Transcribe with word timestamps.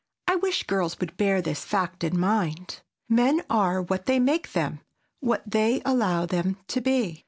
]I 0.27 0.33
wish 0.35 0.63
girls 0.63 0.99
would 0.99 1.15
bear 1.15 1.43
this 1.43 1.63
fact 1.63 2.03
in 2.03 2.19
mind! 2.19 2.79
Men 3.07 3.43
are 3.51 3.83
what 3.83 4.07
they 4.07 4.17
make 4.19 4.53
them, 4.53 4.79
what 5.19 5.43
they 5.45 5.79
allow 5.85 6.25
them 6.25 6.57
to 6.69 6.81
be. 6.81 7.19